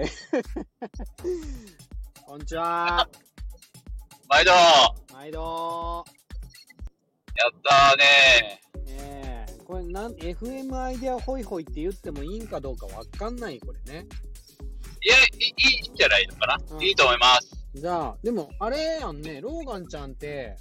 [0.00, 0.08] えー
[2.24, 3.06] こんにちは。
[4.30, 4.50] 毎度。
[4.50, 4.56] や
[5.12, 6.00] 毎度。
[6.00, 6.04] っ
[7.62, 8.62] たーね。
[8.86, 9.44] え。
[9.46, 14.06] ー、これなん、FM アイデアホイホイって言ってもいいんかどうかわかんない、これね。
[15.02, 15.20] いや、い
[15.82, 16.82] いいんじゃないのかな、うん。
[16.82, 17.66] いいと思います。
[17.74, 20.56] じゃあ、でも、あれやんね、ローガンちゃんって、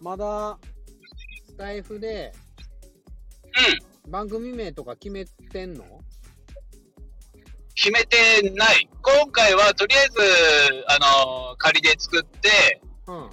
[0.00, 0.60] まだ、
[1.48, 2.32] スタイフで、
[4.06, 6.04] 番組名とか決めてんの？
[7.84, 8.16] 決めて
[8.56, 8.88] ない。
[9.02, 10.18] 今回はとりあえず、
[10.88, 13.30] あのー仮で作って、うん。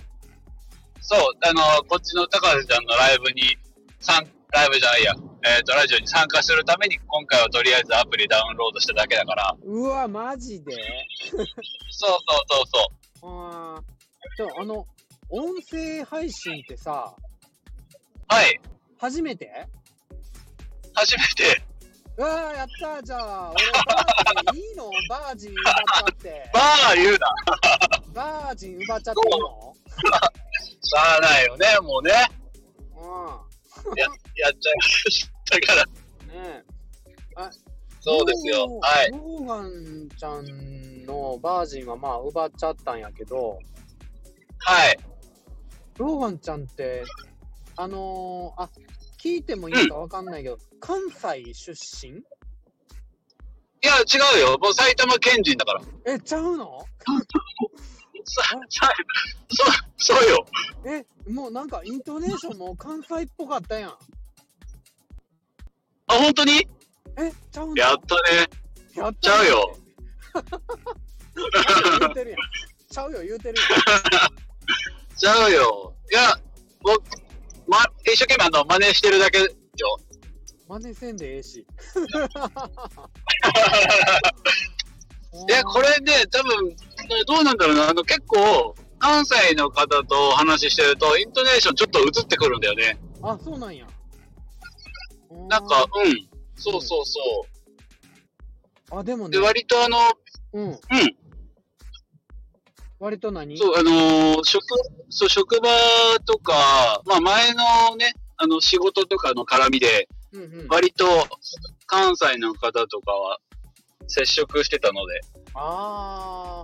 [1.00, 3.58] そう、あのーこっちの高橋ちゃんのライブに、
[4.02, 5.14] 参ライブじゃないや、
[5.58, 10.76] えっ、と、ラジオに参加するために、今回はとりあえずアプリダウンロードしただけだから、うわ、マジで？
[11.32, 12.18] そうそう
[12.50, 12.66] そう
[13.22, 13.30] そう。
[13.30, 13.84] あー。
[14.36, 14.86] じゃあ、あの、
[15.30, 17.16] 音声配信ってさ、
[18.28, 18.60] はい、
[19.00, 19.50] 初めて？
[20.94, 21.64] 初めて、
[22.18, 24.90] うわー、やったーじゃあ、俺、バージンいいの？
[25.10, 26.50] バージン奪っちゃって。
[26.54, 27.20] バー言うな。
[28.14, 29.76] バージン奪っちゃっていいの？
[30.84, 32.12] しゃあないよね、もうね。
[33.86, 35.86] うや、やっちゃいましたから。
[35.86, 35.90] ん。
[36.30, 36.64] ね
[38.02, 38.80] そうですよ。
[38.82, 39.12] はい。
[39.12, 43.60] ローガンちゃんのバージンはまあ奪っちゃったんやけど、
[44.58, 45.00] はい。
[45.98, 47.04] ローガンちゃんって、
[47.78, 48.70] あのー、あ、
[49.22, 52.14] 聞いてもいいかわかんないけど、関西出身？
[52.18, 52.24] い
[53.84, 54.58] や、違うよ。
[54.60, 55.82] もう埼玉県人だから。
[56.06, 56.80] え、ちゃうの？
[58.26, 58.92] さ、さ、
[59.98, 60.46] そ、そうよ。
[60.86, 63.92] え、もうなんかイントネーションも関西っぽかったやん。
[63.92, 63.98] あ、
[66.08, 66.68] 本当に？
[67.18, 67.76] え、ちゃうの？
[67.76, 68.22] やったね。
[68.96, 69.78] やったちゃうよ。
[72.00, 72.40] 言うてるやん。
[72.90, 73.68] ちゃうよ、言うてるや
[75.16, 75.94] ちゃうよ。
[76.12, 76.36] いや、
[76.84, 77.04] もう、
[77.72, 79.46] ま、一生懸命あの、真似してるだけよ。
[79.46, 79.50] ん。
[80.82, 81.60] 真似せんでええし。
[85.48, 86.76] いや、これね、多分、
[87.26, 87.88] どうなんだろうな。
[87.90, 93.00] あの、結構、関西の方とお話ししてると、イントネーションちょっと映ってくるんだよね。
[93.24, 93.88] あ、そうなんや。
[95.48, 96.28] なんか、うん。
[96.58, 97.46] そうそうそ
[98.92, 99.30] うん、あ、でもう。
[99.30, 99.98] ねで、、割とあの、
[100.54, 100.66] うん。
[100.72, 100.78] うん。
[103.02, 103.58] 割と何？
[103.58, 104.64] そう、あのー職、
[105.10, 105.68] そう、職場
[106.24, 110.68] とか、まあ前のね、あの、仕事とかの絡みで、うんうん。
[110.70, 111.06] 割と
[111.88, 113.40] 関西の方とかは
[114.08, 115.20] 接触してたので、
[115.56, 116.64] あ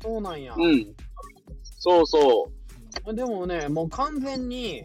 [0.00, 0.54] ー、そうなんや。
[0.56, 0.96] うん。
[1.78, 2.50] そうそ
[3.12, 4.82] でもね、もう完全に、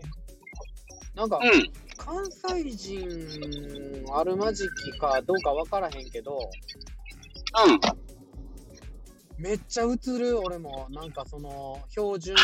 [1.16, 1.72] なんかう。、うん。
[1.97, 6.38] 関西人あるまじきかどうかわからへんけど、
[7.66, 8.05] うん。
[9.38, 10.88] めっちゃ映る、俺も。
[10.90, 12.35] なんかその、標準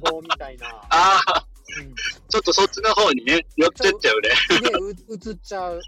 [0.00, 0.66] 語みたいな。
[0.90, 1.46] ああ、
[1.80, 1.94] うん。
[2.28, 4.30] ちょっとそっちの方にね、寄ってっちゃうね。
[4.50, 4.90] すげえう
[5.30, 5.80] 映っちゃう。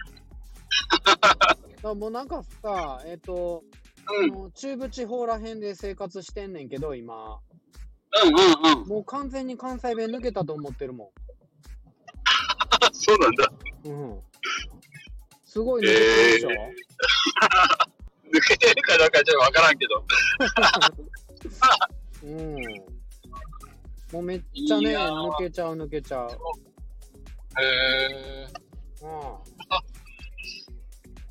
[1.94, 3.64] もうなんかさ、えっ、と、
[4.08, 4.32] うん。
[4.32, 7.38] あの中部地方らへんで生活してんねんけど、今。
[8.24, 8.88] うんうんうん。
[8.88, 11.12] もう完全に関西弁抜けたと思ってるも
[12.92, 13.52] そうなんだ。
[13.84, 13.88] ん。
[13.88, 14.20] うん。
[15.44, 16.54] すごい抜けてるでしょ、抜
[18.50, 20.04] けてるかどうかちょっとわからんけど。
[22.24, 22.56] うん。
[24.12, 26.28] もうめっちゃね、抜けちゃう抜けちゃう。
[26.28, 26.32] へ
[27.64, 28.48] え。
[29.02, 29.08] うん。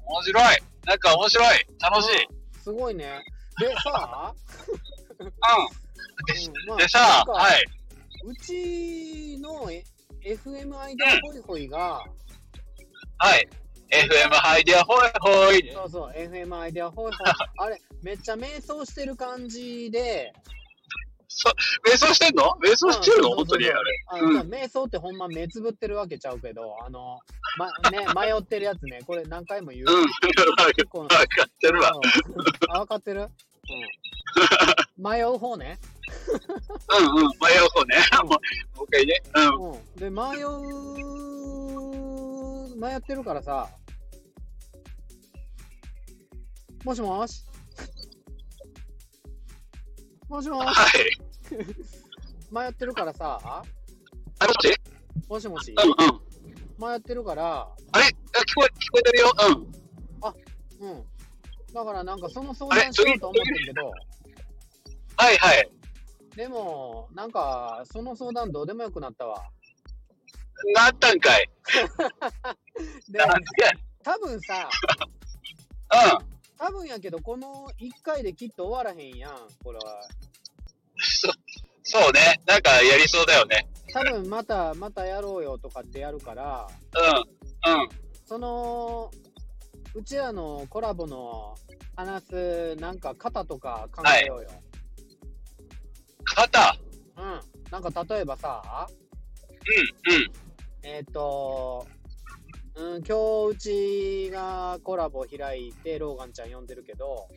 [0.05, 0.57] 面白い。
[0.85, 1.67] なんか面白い。
[1.81, 2.09] 楽しい。
[2.61, 3.21] すごいね。
[3.59, 4.33] でさ、
[5.19, 5.67] ううんまん。
[6.73, 7.65] あでさ、なんかはい。
[8.25, 9.83] うちのえ
[10.23, 12.01] FM アイデアホイホイが、
[13.17, 13.49] はい。
[13.91, 15.71] FM アイデアホイホイ。
[15.73, 17.27] そうそう、FM アイデアホイホイ、
[17.57, 20.33] あれ、めっちゃ瞑想してる感じで、
[21.87, 22.57] 瞑想してんの？
[22.61, 23.29] 瞑想してるの？
[23.29, 23.65] うん本当に？
[23.69, 23.77] あれ。
[24.07, 27.19] あうんの瞑想ってほんま目つぶってるわけちゃうけど、あの、
[27.57, 29.85] ま、ね、 迷ってるやつね、これ何回も言う。
[29.87, 30.05] うん。
[30.21, 30.65] 結 か
[31.45, 31.91] ってるわ。
[31.93, 31.99] う
[32.71, 33.21] んあ、分かってる？
[33.21, 33.29] うん。
[35.03, 35.79] 迷う方ね。
[36.99, 37.23] うんうん。
[37.23, 37.95] 迷う方ね。
[38.23, 38.37] もうも
[38.83, 39.21] う一回ね。
[39.35, 39.71] うん。
[39.71, 39.95] うん。
[39.95, 41.48] で、迷う、
[42.79, 43.67] 迷ってるからさ、
[46.85, 47.45] もしもし
[50.29, 51.09] もしもしはい。
[52.49, 53.61] 迷ってるからさ、あ、
[54.39, 54.73] こっち
[55.27, 56.89] もしもしうんうん。
[56.89, 58.05] 迷ってるから、あれ？
[58.05, 59.33] あ聞こえ、聞こえてるよ。
[60.81, 60.89] うん。
[60.91, 61.03] うん。
[61.73, 63.91] だからなんかその相談しようと思ってんけど、
[65.17, 65.69] はいはい。
[66.37, 69.43] でも、なんか、その相談どうでもよくなったわ。
[70.75, 71.49] なったんかい。
[73.09, 73.19] で
[74.03, 74.69] 多分さ、
[76.19, 76.29] うん。
[76.57, 79.33] 多分やけど、この1回できっと終わらへんやん、
[79.63, 80.01] これは。
[80.97, 81.29] そ
[81.83, 82.41] そうね。
[82.45, 83.67] なんかやりそうだよね。
[83.93, 86.67] 多分また、またやろうよとかってやるから、
[87.65, 87.81] うん。
[87.81, 87.89] うん。
[88.25, 89.11] その、
[89.95, 91.55] うちらのコラボの
[91.95, 94.49] 話す、なんか型とか考えようよ。
[96.23, 96.77] 肩
[97.17, 97.41] うん。
[97.71, 98.87] なんか例えばさ、
[100.07, 100.48] うん、うん。
[100.83, 101.85] えっ、と、
[102.75, 107.27] うん、今日うちがコラボ開いて、ローガンちゃん呼んでるけど、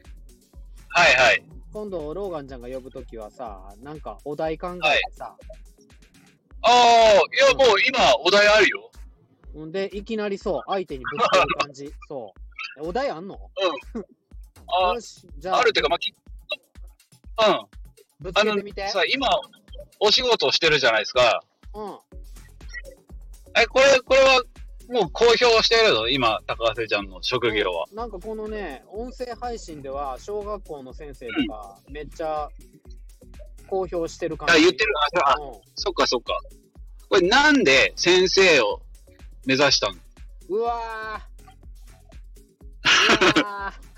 [0.88, 1.42] はいはい。
[1.72, 5.36] 今度ローガンちゃんが呼ぶときはさ、なんかお題考えてさ、
[6.64, 7.16] ああ、い
[7.48, 8.90] やもう今お題あるよ。
[9.54, 11.92] ほんで、いきなりそう、相手にぶつける感じ。
[12.08, 12.84] そう。
[12.84, 13.38] えお題あんの？
[14.84, 16.14] あよし、じゃあ、あるっていうか、まあ、きう
[17.50, 17.66] ん。
[18.20, 18.88] ぶつけてみて。
[18.88, 19.28] さ、今、
[19.98, 21.42] お仕事をしてるじゃないですか。
[21.74, 21.98] うん。
[23.60, 24.42] え、これ、これは、
[24.90, 26.08] もう公表してるの？
[26.08, 27.86] 今、高瀬ちゃんの職業は。
[27.92, 32.48] なんかこのね、音声配信では、小学校の先生とか、めっちゃ
[33.68, 34.54] 公表してる感じ。
[34.54, 34.92] あ、言ってる。
[35.24, 36.38] あ、あうんそっかそっか。
[37.08, 38.82] これなんで先生を
[39.46, 39.94] 目指したの？
[40.48, 43.40] うわー。
[43.40, 43.92] うわー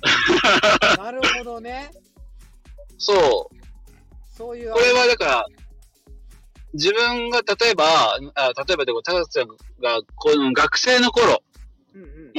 [0.96, 1.90] なるほどね。
[2.96, 3.56] そう。
[4.36, 4.72] そういう。
[4.72, 5.44] これはだから、
[6.74, 7.84] 自分が例えば、
[8.34, 11.42] あ例えばでも、高瀬ちゃんが、この学生の頃
[11.94, 12.32] うんうん。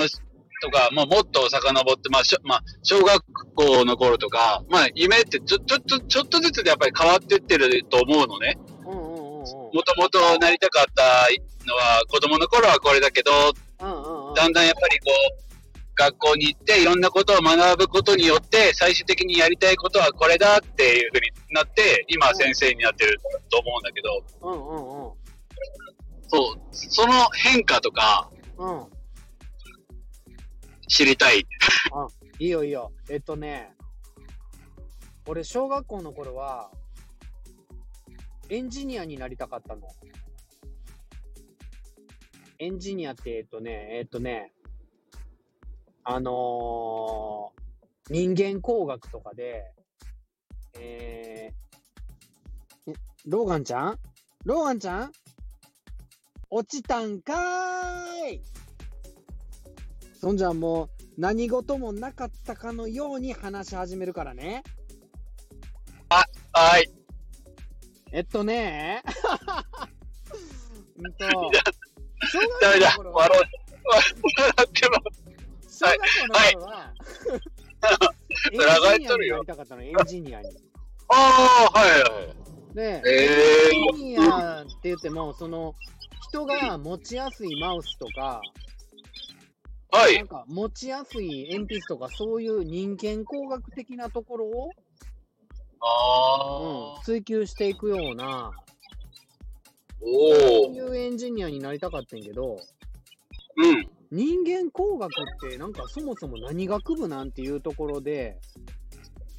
[0.61, 3.23] とか、まあ、もっと遡って、まあ、しょまあ、小学
[3.55, 8.57] 校の頃とか、まあ、夢ってちょ、ちょっと、ちょっとずつでやっぱり変わってってると思うのね。
[8.85, 11.03] もともとなりたかった
[11.67, 13.31] のは、子供の頃はこれだけど。
[14.35, 15.07] だんだんやっぱりこ
[15.49, 15.50] う、
[15.95, 25.11] 学校に行っていろんなことを学ぶことによって、最終的にやりたいことはこれだっていうふうになって、今は先生になってると思うんだけど、うんうん
[26.33, 28.79] そう、その変化とかうん。
[28.79, 28.87] うん。
[30.87, 31.45] 知りたい。
[32.39, 32.91] いいよいいよ。
[33.09, 33.73] えっとね、
[35.27, 36.71] 俺、小学校の頃は、
[38.49, 39.87] エンジニアになりたかったの。
[42.59, 44.53] エンジニアって、えっとね、えっとね、
[46.03, 47.61] あのー
[48.09, 49.71] 人間工学とかで、
[50.77, 52.95] えー、え
[53.25, 53.99] ローガンちゃん？
[54.43, 55.11] ローガンちゃん？
[56.49, 58.41] 落ちたんかーい
[60.19, 64.63] そんじゃもう、何事もなかったかのように話し始めるからね。
[66.51, 66.91] はい。
[68.11, 69.01] えっとね、
[70.97, 73.11] うんと、小ダメだ学校の。
[73.11, 73.39] 頃は笑
[74.67, 74.97] っても。
[75.81, 76.93] 小学校の頃は、
[78.51, 80.47] エンそれ上がっジニアになりたかったの、エンジニアに。
[81.09, 82.33] ああ、はいは
[82.71, 82.75] い。
[82.75, 85.73] で、えエンジニアって言っても、その、
[86.29, 90.27] 人が持ちやすいマウスとか、ー、はないん。
[90.27, 94.69] か持ちやすい鉛筆とか、そういう人間工学的なところを、
[95.81, 98.51] ああ、うん、追求していくような、
[99.99, 100.73] おそうお。
[100.73, 102.57] いうエンジニアになりたかったんやけど、
[103.57, 104.00] うん。
[104.11, 108.39] 人間工学ってなんかそもそも何学部なんていうところで、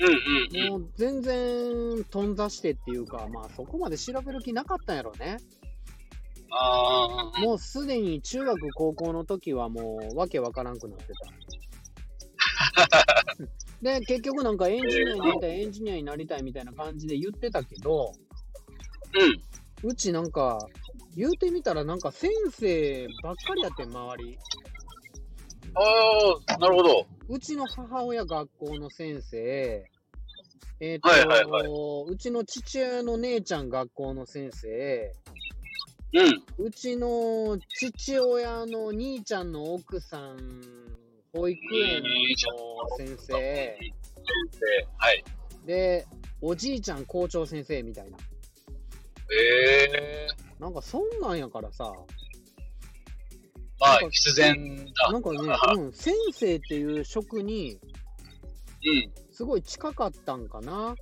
[0.01, 0.83] うんうんうん。
[0.83, 5.37] もう全然頓挫してっていうか、まあそこまで調べる気なかったんやろね。
[6.51, 11.33] ああ、もうすでに中学高校の時はもうわけわからんくなってた。
[13.83, 18.13] で、結局なんかエンジニアになりたい、エンジニアになりたいみたいな感じで言ってたけど、
[19.83, 19.91] うん。
[19.91, 20.59] うちなんか、
[21.17, 24.39] 言うてみたらなんか先生ばっかりやってん、周り。
[25.75, 27.07] ああ、なるほど。
[27.29, 29.91] うちの母親学校の先生、
[30.81, 31.69] えっ、と、はいはいはい
[32.09, 35.13] うちの父親の姉ちゃん学校の先生、
[36.15, 36.67] うん。
[36.67, 40.39] うちの父親の兄ちゃんの奥さん、
[41.33, 42.09] 保育園の
[42.99, 43.33] 先生、
[44.99, 45.25] はい。
[45.67, 46.07] で、
[46.41, 48.19] おじいちゃん校長先生みたいな。
[49.31, 51.93] ええなんかそんなんやからさ、
[53.81, 55.13] まあ、必然だ。
[55.13, 55.39] なんかね、
[55.77, 57.81] うん、先生っていう職に
[58.85, 59.13] うん。
[59.33, 60.95] すごい近かったんかな。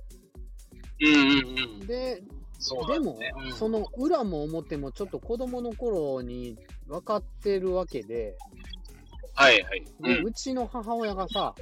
[1.01, 1.87] うんうんうん。
[1.87, 2.23] で、
[2.57, 3.31] そうだでも、ね。
[3.45, 8.35] うんその裏も表もちょっと子供の頃に分かってるわけで、
[9.35, 9.85] はいはい。
[9.99, 10.03] う。
[10.03, 11.53] でうんちの母親がさ、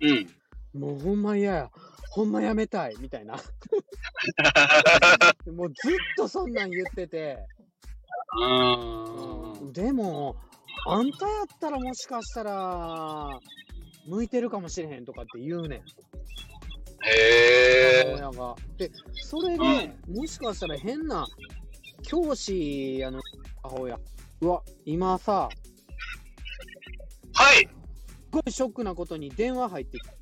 [0.00, 0.80] うん。
[0.80, 1.70] もうほんま嫌や、
[2.18, 3.34] ほんまやめたいみたいな、
[5.54, 7.38] もうずっとそんなん言ってて、
[8.40, 9.72] うん。
[9.72, 10.34] でも、
[10.84, 13.38] あんたやったらもしかしたら、
[14.08, 15.82] 向いてるかもしれへんとかって言うねん、へ
[17.06, 18.16] え。
[18.18, 18.56] 母親が。
[18.78, 21.24] で、それで、もしかしたら変な
[22.02, 23.20] 教師やの
[23.62, 24.00] 母親。
[24.40, 25.48] うわ、今さ、
[27.32, 27.58] はい。
[27.58, 27.68] す
[28.32, 30.17] ごいショックなことに電話入ってきた。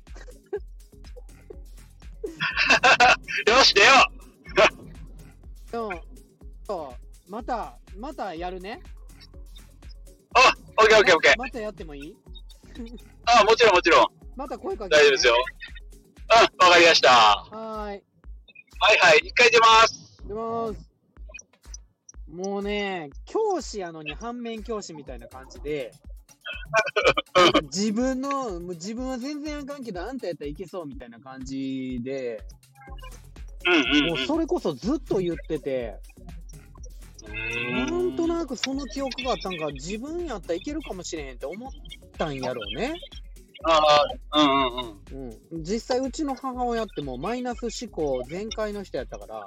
[3.47, 3.87] よし、出よ
[5.71, 5.89] でも
[6.67, 6.95] そ
[7.27, 8.81] うまた、またやるね。
[10.79, 11.37] オッケーオッケーオッケー。
[11.37, 12.15] またやってもいい？
[13.25, 14.07] あ、もちろんもちろん。
[14.35, 15.35] また声かけて、大丈夫ですよ。。
[16.29, 17.09] うん、わかりました。
[17.09, 17.97] ははーい。
[17.97, 18.03] い
[18.99, 20.17] はい、一回出ます。
[20.27, 20.89] 出ます。
[22.29, 25.91] もうね、教師やのに反面教師みたいな感じで、
[27.73, 32.76] 自分の、自分は全然あかんけど、あんたやったらいけそうみたいな感じで、うんうんうん。
[34.07, 35.95] もうそれこそずっと言ってて、
[37.71, 41.71] なんとなくその記憶があったんか、自分やったらいけるかもしれへんって思っ
[42.17, 42.95] たんやろうね。
[43.63, 43.79] あ
[44.31, 45.37] あ、うんうんうん。
[45.57, 49.45] うん、実際うちの母親ってもうマイナス思考全開の人やったから、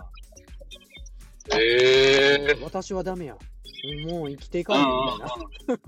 [1.58, 3.36] ええ私はダメや。
[4.06, 5.78] もう生きていかうんなうんいみたい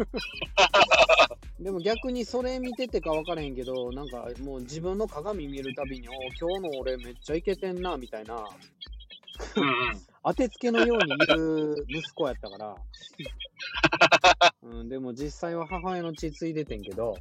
[1.28, 1.31] な。
[1.60, 8.48] でも逆にそれ見ててか分からへんけど、なんかもう自分の鏡見るたびに、お今日の俺めっちゃイケてんな、みたいな。
[10.24, 12.76] 当てつけのように言う息子やったから。
[14.62, 17.20] うん、でも実際は母親の血ついでてんけど、はい、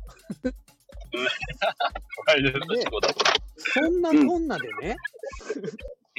[3.57, 4.95] そんなこんなでね、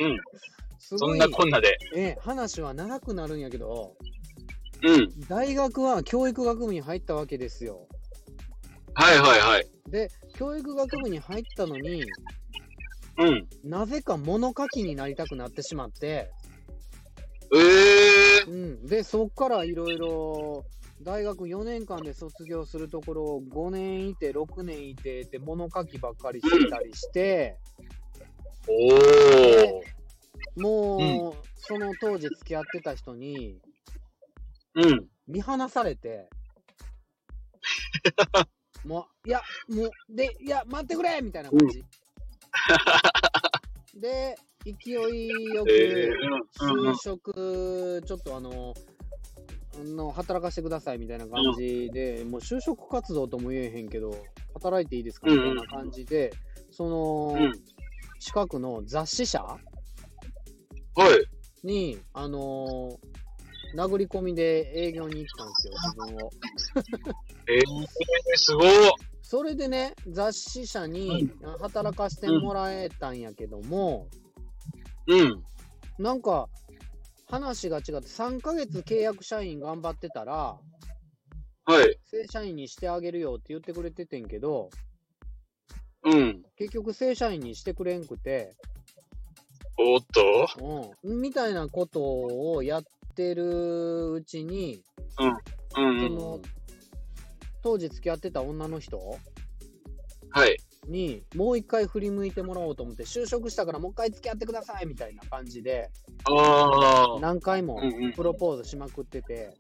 [0.01, 0.19] うん。
[0.79, 1.79] そんなこんなで。
[1.95, 3.97] え話は長くなるんやけど、
[4.83, 5.09] うん。
[5.29, 7.89] 大学は教育学部に入ったわけですよ。
[8.95, 9.67] はいはいはい。
[9.91, 12.05] で、教育学部に入ったのに、
[13.19, 13.49] うん。
[13.65, 16.31] なぜか物書きになりたくなってしまって、
[17.55, 17.59] え
[18.49, 20.65] えうん、で、そっからいろいろ、
[21.03, 27.59] 大学4年間で卒業するところを5年いて、6年いてって物書きばっかりしてたりして、
[28.69, 30.61] おお。
[30.61, 33.59] もう、その当時付き合ってた人に
[34.75, 35.09] うん。
[35.27, 36.29] 見放されて、
[38.85, 41.85] もう、いや、もう、で、いや、待ってくれみたいな感じ。
[44.01, 45.71] で、勢いよく、
[46.61, 48.75] 就職、ちょっとあの、
[49.75, 54.15] あの働かせてくださいみたいな感じで、もう就職活動とも言えへんけど、
[54.55, 56.33] 働いていいですかみたいな感じで、
[56.71, 57.53] その、うん。
[58.21, 59.59] 近くの雑誌社は
[61.65, 61.67] い。
[61.67, 63.01] に、あの
[63.75, 66.31] 殴り込みで営業に行ったんですよ、自分を。
[67.49, 68.69] ええすごい。
[69.23, 74.09] それでね、雑誌社に働かせてもらえたんやけども、
[75.07, 75.43] うん。
[75.99, 76.49] なんか、
[77.29, 80.59] 話が違って、3ヶ月契約社員頑張ってたら、
[81.65, 81.99] はい。
[82.05, 84.69] 正社員にしてあげるよって言ってくれててんけど、
[86.05, 86.43] うん。
[86.57, 88.55] 結局正社員にしてくれんくて、
[89.79, 90.93] おっと。
[91.03, 94.83] うん、みたいなことをやってるうちに、
[95.19, 95.33] うん
[95.75, 96.15] そうん。
[96.17, 96.41] の
[97.63, 98.99] 当時付き合ってた女の人
[100.31, 100.57] はい。
[100.89, 105.91] にもう一回振り向いてもらおうと思って、就職したからもう一回付き合ってくださいみたいな感じで、
[106.25, 107.21] ああ。
[107.21, 109.55] 何回もうんうんプロポーズしまくってて、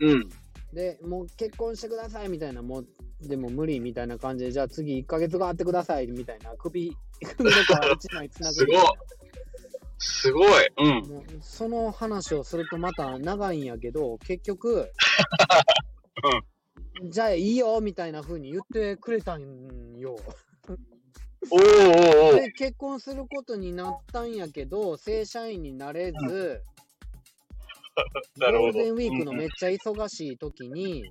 [0.00, 0.28] うん。
[0.72, 2.86] で、もう結婚してくださいみたいな、もう、
[3.22, 6.96] でも無理みたいな感じで、じゃあ次1ヶ月後会ってくださいみたいな、首、
[7.36, 8.92] 首の皮1枚つなぐみたいな。
[10.00, 10.66] すごい。
[10.78, 11.42] うん。
[11.42, 14.90] その話をするとまた長いんやけど、結局、
[17.10, 19.42] じゃあいいよみたいな風に言ってくれたん
[19.98, 20.16] よ。
[21.50, 26.62] おーおーおーで、結婚することになったんやけど、正社員になれず、
[28.38, 31.04] なるほどゴールデンウィークのめっちゃ忙しい時に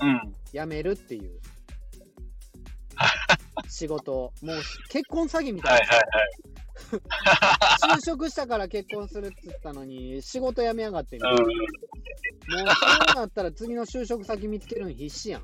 [0.00, 0.34] うん。
[0.52, 1.40] 辞めるっていう
[3.68, 4.56] 仕事、もう
[4.88, 5.84] 結婚詐欺みたいな。
[5.84, 6.63] はいはいはい。
[7.96, 11.42] 就職したから結婚するって言ったのに、仕事辞めやがってみたいな。
[11.42, 11.46] うん。
[11.46, 11.56] もう
[13.06, 15.42] そうなったら次の就職先見つけるの必死やん。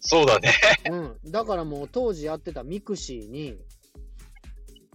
[0.00, 0.52] そうだね。
[0.90, 1.30] うん。
[1.30, 3.56] だからもう当時やってた mixiに、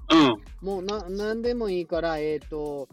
[0.10, 0.44] うん。
[0.62, 2.88] もうな何でもいいから、えっ、と、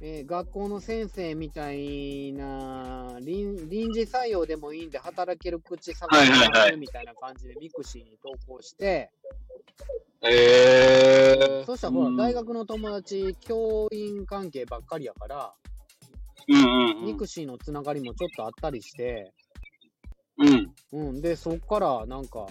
[0.00, 9.10] えー学校の先生みたいな臨臨時採用でもいいんで働ける口探してはいみたいな感じで mixiに投稿して、
[10.30, 15.52] ええそしたらほら、大学の友達教員関係ばっかりやから、
[16.48, 17.06] うんうんうん。
[17.06, 19.32] mixiのつながりもちょっとあったりして、
[20.38, 20.72] うん。
[20.92, 22.46] うん、で、そっからなんか、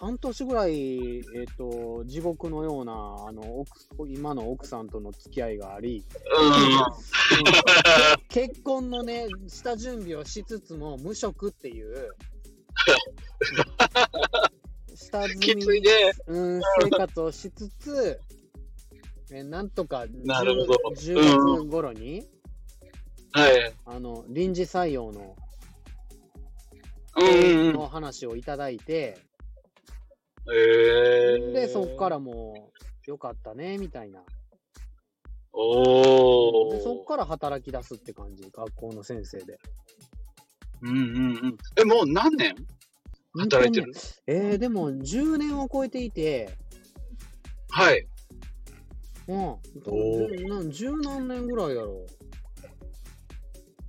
[0.00, 1.22] 半年ぐらい、えっ、
[1.58, 2.92] と、地獄のような、
[3.28, 6.04] あの、奥今の奥さんとの付き合いがあり、
[6.38, 8.22] うん。
[8.28, 12.12] け結婚のね、下準備をしつつも、無職っていう、
[15.10, 15.64] 下積きみ。
[16.28, 18.20] うん、生活をしつつ、
[19.32, 22.26] えなんとかなるほど 10, 10月頃に、
[23.32, 23.72] はい。
[23.84, 25.36] あの、臨時採用の、
[27.16, 27.72] うんうん。
[27.74, 29.18] の話をいただいて、
[30.52, 32.72] ええで、そっからも
[33.06, 34.24] う、よかったね、みたいな。
[35.52, 36.72] おお。
[36.72, 39.58] で、そっから働き出すって感じ、学校の先生で。
[40.82, 41.02] うんうんう
[41.48, 41.58] ん。
[41.76, 42.54] え、もう何年？
[43.34, 43.92] 働いてる、
[44.26, 46.56] えー、でも10年を超えていて、
[47.70, 48.06] はい。
[49.28, 49.38] うん、
[49.86, 52.04] お十何年ぐらいやろ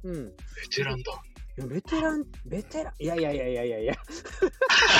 [0.04, 0.12] う。
[0.12, 0.26] うん。
[0.26, 0.34] ベ
[0.70, 1.12] テランだ。
[1.58, 3.94] いやベテラン、ベテラン、いや いやいやいやいやいや。
[3.94, 3.96] い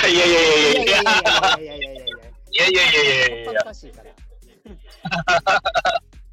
[0.06, 2.32] やいやいやいやいやいやいやいやいやいやいやいやいやいやいや。
[2.52, 4.14] いやいやいやいやいやいや恥ずかしいから。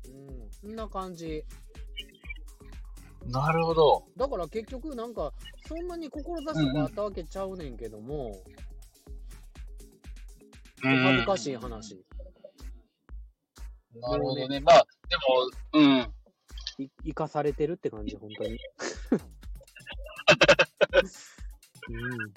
[0.08, 1.46] うん、そんな感じ。
[3.32, 4.04] なるほど。
[4.18, 5.32] だから結局なんか、
[5.68, 8.42] そんなに志があったわけちゃうねんけども、
[10.82, 11.96] 恥ずかしい話。
[13.96, 14.60] なるほどね。
[14.60, 15.24] まあ、でも、
[15.74, 16.14] うん。
[16.84, 18.50] い生かされてるって感じ、本当に。
[21.90, 22.30] うん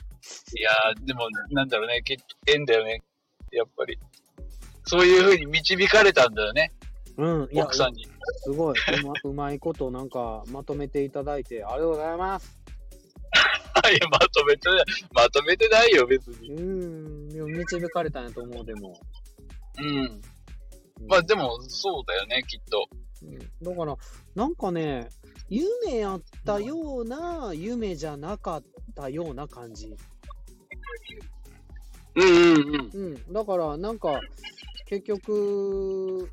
[0.54, 2.02] いやー、でも、なんだろうね。
[2.02, 3.02] 結縁だよね。
[3.50, 3.98] やっぱり。
[4.84, 6.72] そういうふうに導かれたんだよね。
[7.16, 8.06] うん、奥さんに。
[8.42, 12.58] すごい、うまうまいことなんかまとめていただいて、ありがとうございます。
[13.90, 16.50] いや、まとめてない、まとめてないよ、別うに。
[16.50, 18.98] ん、でも導かれたんやと思う、でも。
[19.78, 19.86] うん。
[19.86, 20.22] うん
[21.08, 22.88] まあ、でも、そうだよね、きっと。
[23.22, 23.96] うんだから、
[24.34, 25.08] なんかね、
[25.48, 28.62] 夢やったような、夢じゃなかっ
[28.94, 29.94] たような感じ。
[32.14, 33.12] うんうんうん。
[33.14, 34.20] うん、だから、なんか、
[34.86, 36.30] 結局、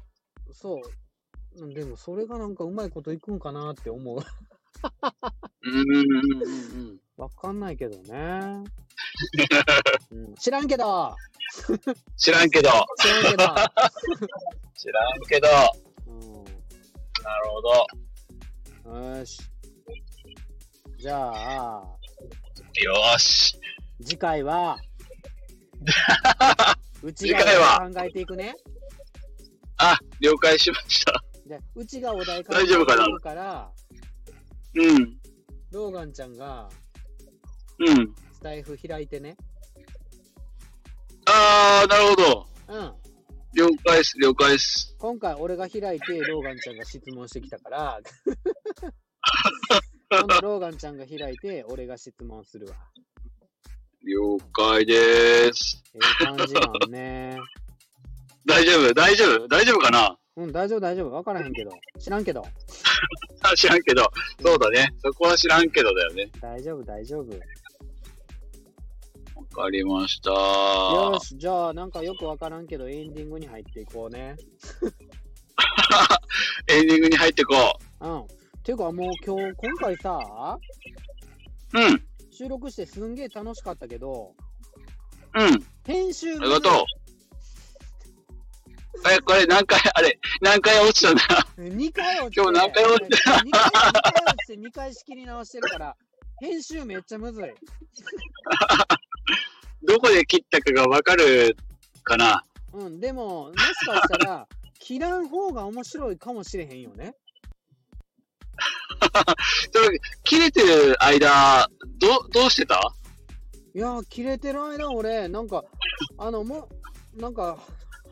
[0.52, 0.82] そう。
[1.60, 4.20] うんでも、それがなんかうまいこといくんかなって思う。
[5.64, 7.00] うんうんうんうん。
[7.18, 8.64] わかんないけどね。
[10.12, 11.16] うん、知らんけど
[12.16, 13.44] 知らんけど、知らんけど、
[14.76, 15.48] 知らんけど、
[16.08, 17.70] うんなるほど。
[17.70, 19.42] よーし。
[20.98, 21.84] じゃあ、
[22.82, 23.60] よーし。
[24.02, 24.78] 次回は、
[27.04, 28.56] うち次回はが考えていくね。
[29.78, 31.24] あ、了解しました。
[31.50, 33.34] で、うちがお題考えてい大丈夫かな？
[33.34, 33.72] ら、
[34.76, 35.18] うん。
[35.72, 36.70] ローガンちゃんが
[37.80, 38.16] うん。
[38.34, 39.36] スタイフ開いてね。
[41.26, 42.48] あー、なるほど。
[42.68, 42.94] うん。
[43.56, 44.96] 了解っす、了解っす。
[45.00, 48.00] 今回俺が開いて、ローガンちゃんが質問してきたから、
[50.12, 52.76] 今度ローガンちゃんが開いて、俺が質問するわ。
[54.06, 55.84] 了解でーす。
[55.96, 57.38] ええ感じなんね。
[58.46, 58.94] 大丈夫？
[58.94, 59.48] 大丈夫？
[59.48, 60.19] 大丈夫かな？
[60.36, 61.12] うん、大丈夫、大丈夫。
[61.12, 61.72] わからへんけど。
[62.00, 62.46] 知らんけど。
[63.42, 64.10] あ 知らんけど。
[64.42, 64.94] そうだね。
[65.04, 66.30] そこは知らんけどだよね。
[66.40, 67.32] 大丈夫、大丈夫。
[69.36, 70.32] わかりました。
[70.32, 74.36] よし、じゃあ、なんかよくわからんけど、エンディングに入っていこうね。
[76.68, 78.28] エンディングに入ってこうん。
[78.64, 80.58] ていうか、もう今日、今回さ、
[81.74, 81.80] う。
[81.80, 82.06] うん。
[82.32, 84.36] 収録してすんげえ楽しかったけど、
[85.36, 85.66] うん。
[85.86, 86.86] 編集ありがと
[89.10, 89.14] う。
[89.14, 91.22] え、これ何回、あれ、何回落ちたんだ
[91.58, 93.72] ？2回落ちて、今日何回落ち2回、二回落
[94.46, 95.96] ちて2回仕切り直してるから、
[96.40, 97.44] 編集めっちゃむずい。
[99.88, 101.56] どこで切ったかがわかる
[102.04, 102.44] かな？
[102.74, 104.48] うん、でも、もしかしたら、
[104.80, 107.16] 切らん方が面白いかもしれへんよね。
[109.74, 112.80] それ切れてる間、ど、どうしてた？
[113.74, 115.64] いやー、切れてる間、俺、なんか、
[116.18, 116.68] あの、も
[117.18, 117.58] う、なんか、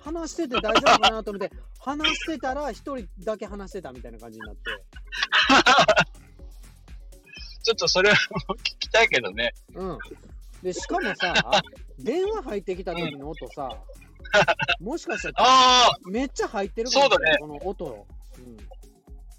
[0.07, 4.61] 話してて大丈夫かなと思って、話してたら、一人だけ話してたみたいな感じになって。
[7.63, 8.19] ちょっとそれは聞
[8.79, 9.53] きたいけどね。
[9.75, 9.97] うん。
[10.63, 11.33] で、しかもさ、
[11.99, 13.69] 電話入ってきた時の音さ、
[14.79, 18.07] もしかしたら、ああ、めっちゃ入ってるかもしれない、この音。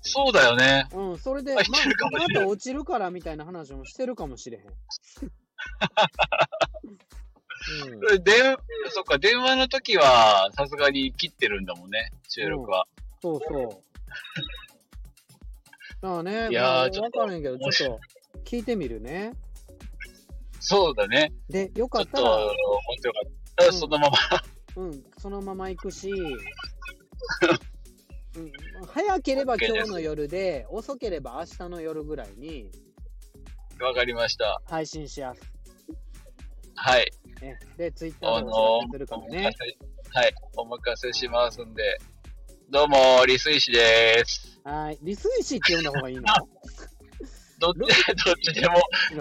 [0.02, 0.87] そうだよね。
[0.92, 1.12] うん。
[1.12, 1.85] うん、それで、まあ、しれな
[2.22, 4.64] いあと落ちるからみたいな話もしてるかもしれへん。
[8.11, 8.57] うん、電、
[8.90, 12.87] そっか、電話の時は、さすがに切ってるんだもんね、収録は。
[13.21, 13.68] そうそう。
[16.01, 18.01] だからね、いやーまあちょっとんけど、ちょっと
[18.44, 19.33] 聞いてみるね。
[20.61, 21.33] そうだね。
[21.49, 22.49] で、よかったら、本
[23.03, 23.66] 当よかった。
[23.66, 24.18] うんそのまま。
[24.77, 26.14] うん、そのまま行くし、う
[28.40, 28.53] ん、
[28.87, 32.71] 早ければ今日の夜で、遅ければ明日の夜ぐらいに
[33.81, 34.61] わかりました。
[34.66, 35.40] 配信しやす。
[36.77, 37.11] はい。
[37.40, 39.44] ね、で、ツイッターでお知らせするからおね
[40.12, 40.35] はい。
[40.57, 41.98] お任せしますんで。
[42.70, 44.61] どうも、リスイシです。
[44.64, 44.98] はい。
[45.03, 46.22] リス石って呼んだ方がいいの？
[47.61, 47.79] どっち、
[48.24, 48.74] どっちでも、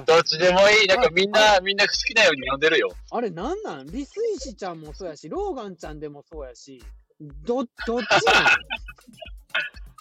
[0.06, 0.88] どっちでもいい。
[0.88, 2.90] なんかみんな、みんな好きなように呼んでるよ。
[3.12, 3.88] あれなんなん？
[3.88, 6.84] リス石ちゃんもそうやし、ローガンちゃんでもそうやし、
[7.20, 8.46] ど、どっちなん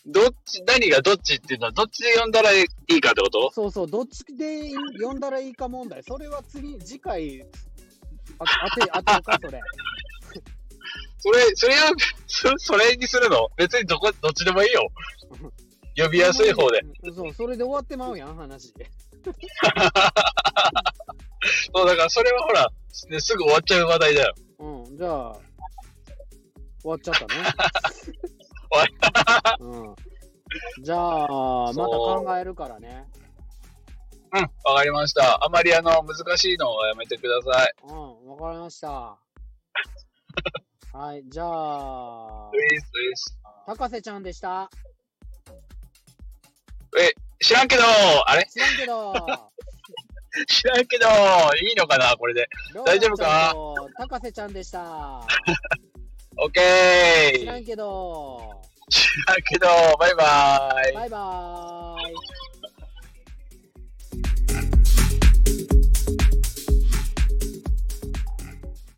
[0.12, 3.50] どっち、何がどっちっていうのは、どっちで呼んだらいいかってこと？
[3.52, 4.70] そうそう、どっちで
[5.02, 6.02] 呼んだらいいか問題。
[6.02, 7.44] それは次、次回、
[8.38, 8.44] あ
[8.75, 9.61] 当て、当てるか、それ。
[11.18, 11.92] それ、それは、
[12.27, 13.49] そそれにするの？
[13.57, 14.88] 別にどこ、どっちでもいいよ。
[15.96, 16.81] 呼びやすい方で。
[17.03, 17.14] うん。
[17.14, 18.72] そう、それで終わってまうやん、話。
[21.72, 22.68] そう、だからそれはほら、
[23.09, 24.35] ね、すぐ終わっちゃう話題だよ。
[24.59, 25.37] うん、じゃあ、
[26.83, 27.35] 終わっちゃったね。
[29.61, 29.94] うん。
[30.85, 33.05] じゃあ、また考えるからね。
[34.33, 35.44] うん、わかりました。
[35.44, 37.75] あまりあの、難しいのはやめてください。
[37.88, 38.06] うん、
[38.38, 38.88] わかりました。
[40.92, 42.51] はい、じゃあ、
[43.66, 44.70] 高瀬ちゃんでした？
[46.99, 47.12] え、
[47.44, 47.83] 知らんけど、
[48.27, 48.46] あれ？
[48.46, 49.12] 知らんけど、
[50.49, 51.07] 知らんけど、
[51.62, 52.49] いいのかなこれで。
[52.85, 53.55] 大丈夫か？
[53.99, 55.20] 高瀬ちゃんでした。
[56.38, 59.66] オッケー知らんけど、知らんけど、
[59.99, 60.92] バイバイ。
[60.94, 62.14] バイバーイ。